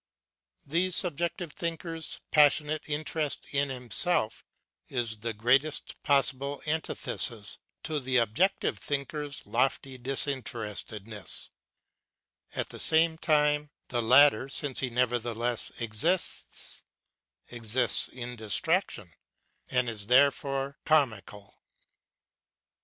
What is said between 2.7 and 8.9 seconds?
interest in himself is the greatest possible antithesis to the objective